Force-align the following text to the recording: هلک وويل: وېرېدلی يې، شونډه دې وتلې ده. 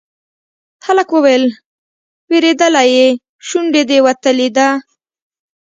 هلک 0.85 1.09
وويل: 1.13 1.43
وېرېدلی 2.29 2.87
يې، 2.95 3.07
شونډه 3.47 3.81
دې 3.89 3.97
وتلې 4.05 4.49
ده. 4.57 4.67